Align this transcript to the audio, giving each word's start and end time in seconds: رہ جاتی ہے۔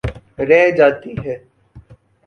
رہ 0.47 0.61
جاتی 0.77 1.13
ہے۔ 1.25 1.35